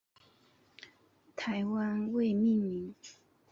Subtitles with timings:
[1.35, 2.95] 台湾未命名。